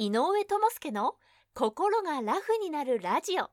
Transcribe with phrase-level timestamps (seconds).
[0.00, 1.16] 井上智介の
[1.54, 3.50] 心がラフになるラジオ。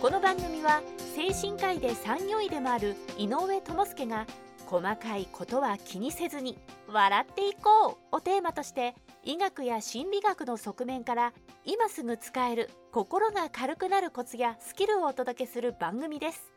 [0.00, 0.82] この番組は
[1.14, 4.26] 精神科医で産業医でもある井上智介が
[4.66, 6.58] 細かいことは気にせずに
[6.88, 8.96] 笑っていこうをテーマとして
[9.26, 11.32] 医学や心理学の側面から
[11.64, 16.52] 今すぐ使える心が軽くなるコツやスキルをお届けする番組です。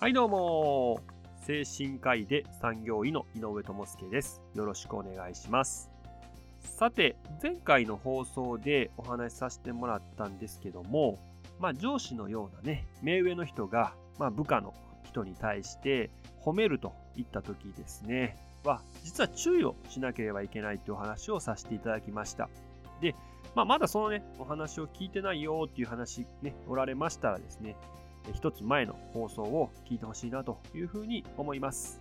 [0.00, 1.00] はいどうも。
[1.46, 4.40] 精神科医で産業医の井上智介です。
[4.54, 5.90] よろしくお願いします。
[6.62, 11.18] さて前回の放送でお話しさせてもらったんですけども
[11.58, 14.72] まあ上司のようなね目上の人が、まあ、部下の
[15.04, 16.08] 人に対して
[16.42, 18.38] 褒めるといった時ですね。
[18.64, 22.48] は実は注意をしなければいけないというお話をさせていただきました。
[23.00, 23.14] で、
[23.54, 27.76] まあ、まだそのねお話を聞いてないよっていう話ねおられましたらですね
[28.34, 32.00] 一つ前の放送を聞いてほしいなというふうに思います。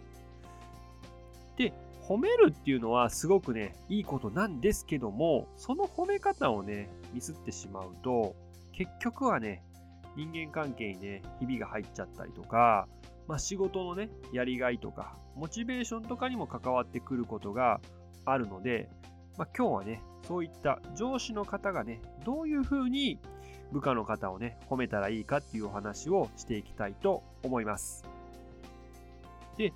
[1.58, 1.74] で
[2.08, 8.36] 褒めるっていうのはすごくねいいことなんですけどもその褒め方をねミスってしまうと
[8.72, 9.62] 結局はね
[10.16, 12.88] 人間関係にねひびが入っちゃったりとか
[13.30, 17.80] まあ、仕事のね、やりがいとか、モチベーションとかにも関わってくることが
[18.26, 18.90] あるので、
[19.38, 23.20] まあ、今日はね、そういった上司の方がね、どういうふうに
[23.72, 28.04] 部下の方をね、褒めたらいいかっていうお話をしていきたいと思います。
[29.58, 29.74] で、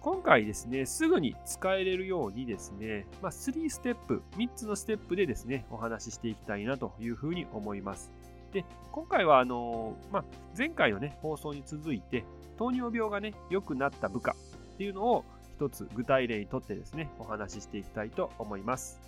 [0.00, 8.10] 今回ですね、すぐに使えれるようにですね、まあ、3ステップ、3つのステップでですね、お話ししていきたいなというふうに思います。
[8.52, 10.24] で、今回はあのまあ、
[10.56, 12.24] 前回のね、放送に続いて、
[12.58, 15.24] 糖尿病がね、良くなった部下っていうのを
[15.56, 19.00] 一つ具体例にとってですね、お話ししていきたいと思います。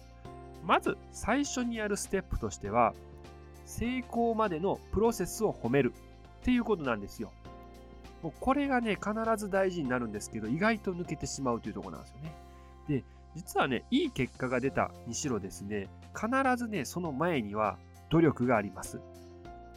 [0.64, 2.94] まず最初にやるステップとしては、
[3.66, 5.92] 成功までのプロセスを褒める
[6.41, 7.30] っていうことなんですよ。
[8.22, 12.33] もうこれがね、必ず大事になるんですけど、意外と抜けてしまうというところなんですよね。
[12.89, 13.05] で、
[13.36, 17.78] 実はね、いい結果が出たにしろですね、必ずね、その前には
[18.11, 19.01] 努力があります。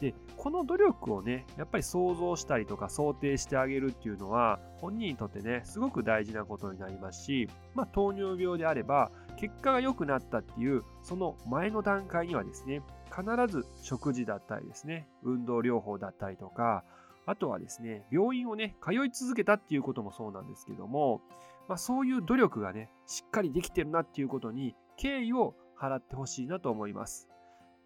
[0.00, 16.84] で、この努力をね、やっぱり想像したりとか想定してあげるっていうのは、本人にとってね、すごく大事なことになりますし、まあ、糖尿病であれば、結果が良くなったっていう、その前の段階にはですね、必ず食事だったりですね、運動療法だったりとか、
[17.26, 21.22] あとはですね、病院をね、通い続けたっていうこともそうなんですけども、
[21.68, 27.28] まあ、そういう努力がね、しっかりできてるなっていうことに敬意を払ってほしいなと思います。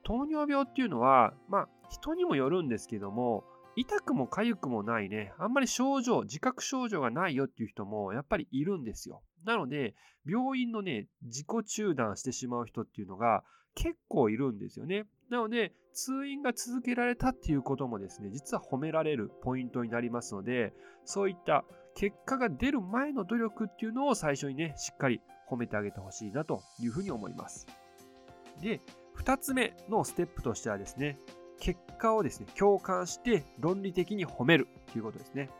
[0.02, 3.44] 糖尿病っていうのは、まあ、人にもよるんですけども、
[3.76, 9.22] 痛くも痒くもないね、あんまり症状、自覚症状がないよっていう人もやっぱりいるんですよ。
[9.44, 9.94] なので、
[10.26, 13.44] 病院のね、自己中断してしまう人っていうのが
[13.74, 15.06] 結構いるんですよね。
[15.30, 20.72] なので、通院が続けられたっていうこともですね、実は褒められるポイントになりますので、
[21.04, 27.66] そういった結果が出る前の努力っていうのを最初にね、しっかり褒めてあげてほしいなというふうに思います。
[28.60, 28.80] で、
[29.16, 31.18] 2つ目のステップとしてはですね、
[31.60, 35.50] 結果をですね、共感して論理的に褒めるということですね。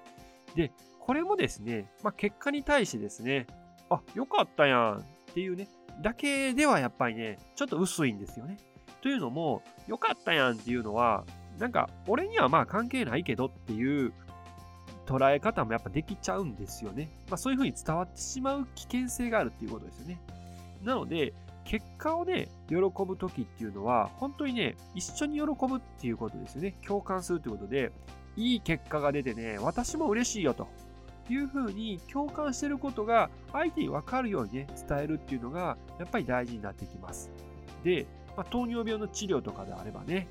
[0.55, 3.47] で、これもですね、まあ、結果に対してですね、
[3.91, 5.03] あ、よかったやんっ
[5.35, 5.69] ていうね、
[6.03, 8.59] だけではやっぱりね、ちょっと薄いんですよね。
[9.01, 11.25] というのも、よかったやんっていうのは、
[11.59, 14.13] なんか、俺にはまあ関係ないけどっていう
[15.07, 17.11] 捉え方もやっぱできちゃうんですよね。
[17.29, 20.21] まあそういうふうに伝わってしまう危険性があるっていうことですよね。
[20.83, 21.33] なので、
[21.69, 26.75] 結果をね、喜ぶ時っていうのは、本当にね、一緒に喜ぶっていうことですよね。
[26.87, 27.93] 共感するということで、
[28.37, 30.67] いい結果が出てね、私も嬉しいよと
[31.29, 37.31] いうふうに共感してることが相手に分かるようにね、伝えるっていうのが、やっぱり大事になってきます。
[37.85, 40.27] で、まあ、糖尿病の治療とかであればね、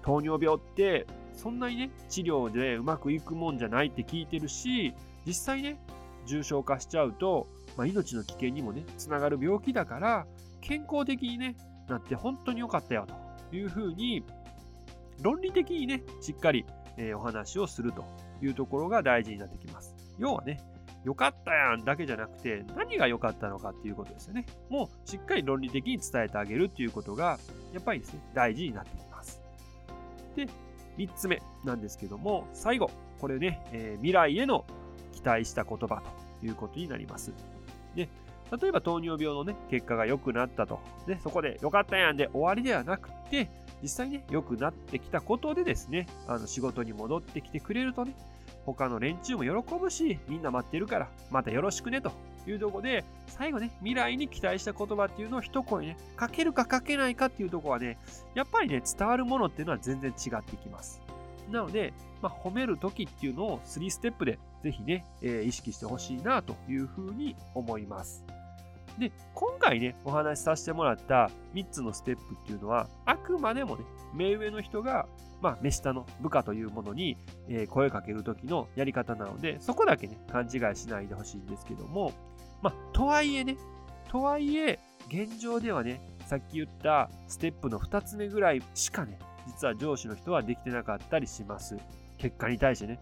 [0.00, 4.94] 糖尿病ってそんなにね、治療でうまくいくもんじゃないって聞いてるし、
[5.26, 5.78] 実際ね、
[6.24, 10.26] 重症化しちゃうと、まあ、命の危険にもね、つながる病気だから、
[10.68, 11.56] 健康的に、ね、
[11.88, 13.06] なって本当に良かったよ
[13.50, 14.22] というふうに
[15.22, 16.66] 論理的にねしっかり、
[16.98, 18.04] え、お話をすると
[18.42, 19.96] いうところが大事になってきます。
[20.18, 20.60] 要はね
[21.04, 24.44] 良かったやんだけじゃなくて何が良かったのかっていうことですよね。
[24.68, 27.38] もうしっかり論理的に伝えてあげるっていうことが
[27.72, 29.40] やっぱりですね大事になってきます。
[30.36, 30.46] で
[30.98, 32.90] 3つ目なんですけども最後
[33.20, 34.66] これね、えー、未来への
[35.12, 36.02] 期待した言葉
[36.40, 37.32] ということになります。
[37.94, 38.10] で
[38.50, 40.80] 例えば糖尿病のね、結果が良くなったと。
[41.06, 43.50] ね、そこで良かったやんで終わりではなくて、
[43.82, 48.14] 実際ね、良くなってきたことでですね、あの仕事に戻ってきてくれるとね、
[48.64, 52.12] 他の連中も喜ぶし、みんな待ってるから、またよろしくねと
[52.46, 57.98] いうところで、最後ね、未来に期待した言葉っていうのを一声ね、かけるかかけないかっていうとこはね、
[58.34, 61.00] やっぱりね、伝わるものっていうのは全然違ってきます。
[61.50, 68.24] なので、まあ、褒めるときっていうのを3ステップでぜひね、えー、意識してほしいなというふうに思います。
[68.98, 73.84] で、今回ね、お話しさせてもらった3つのステップっていうのは、あくまでもね、
[74.14, 75.06] 目上の人が、
[75.40, 77.16] まあ、目下の部下というものに、
[77.48, 82.12] えー、声かける時のやり方なので、そこだけね、勘違いしないでほしいんですけども、
[82.60, 83.56] まあ、とはいえね、
[84.10, 91.76] とはいえ、現状ではね、さっき言ったステップの2つ目ぐらいしかね、実は上司の人はできてなかったりします。
[92.18, 92.98] 結果に対してね、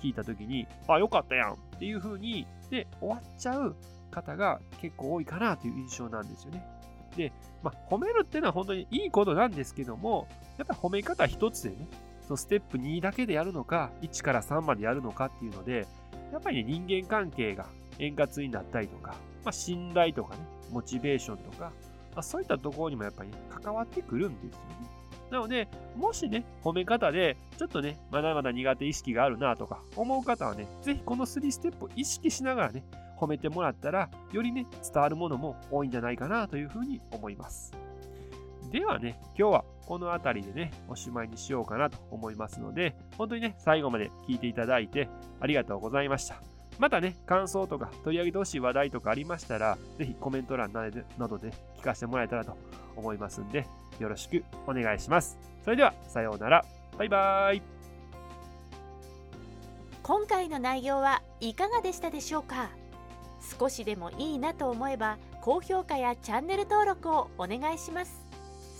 [0.00, 3.76] 聞いた時に、あ、よかったやんっていう風に、で、終わっちゃう
[4.10, 6.66] 方が結構多いかなという印象なんですよね。
[7.16, 10.28] で、まあ、褒めるっていうのは本当にいいことなんですけども、
[10.58, 11.76] やっぱ褒め方一つでね、
[12.26, 15.86] そのステップ2だけでやるのか、1から3までやるのかっていうので、
[16.32, 17.66] やっぱりね、人間関係が
[17.98, 19.14] 円滑になったりとか、
[19.44, 21.72] まあ、信頼とかね、モチベーションとか、
[22.14, 24.90] まあ、そういったところにもやっぱり、ね、関わってくるんですよね。
[25.30, 32.84] なので、もしね、褒め方で、ちょっとね、まだまだ苦手意識があるなとか思う方はね、ぜひこの3ステップを意識しながらね、
[33.20, 37.72] 褒めてもらったら、よりね、伝わるものも多いんじゃないかなというふうに思います。
[38.70, 45.08] ではね、今日はこの辺りでね、おしまいにしようかなと思いますので、本当にね、最後まで聞いていただいて
[45.40, 46.36] ありがとうございました。
[46.78, 50.88] またね、感想とか取り上げてほしい話題とかありましたら、ぜひコメント欄な
[51.28, 52.56] どで聞かせてもらえたらと
[52.96, 53.66] 思いますんで、
[53.98, 55.36] よろしくお願いします。
[55.64, 56.64] それでは、さようなら。
[56.96, 57.62] バイバーイ。
[60.02, 62.70] 今回の内容はいかがでしたでしょうか？
[63.58, 68.24] 少しでもいいなと思えば高評価やチャンネル登録をお願いします。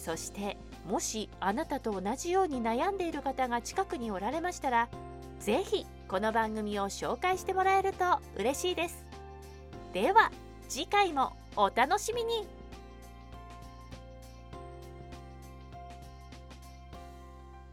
[0.02, 4.88] そしてもしあなたと同じように悩んでいる方が近くにおられましたら
[5.40, 9.04] 是非この番組を紹介してもらえると嬉しいです。
[9.92, 10.30] では
[10.68, 12.59] 次回もお楽しみに。